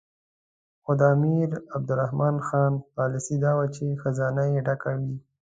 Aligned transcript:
خو 0.83 0.91
د 0.99 1.01
امیر 1.15 1.49
عبدالرحمن 1.75 2.35
خان 2.47 2.73
پالیسي 2.97 3.35
دا 3.45 3.51
وه 3.57 3.67
چې 3.75 3.85
خزانه 4.01 4.43
یې 4.53 4.59
ډکه 4.67 4.91
وي. 4.99 5.15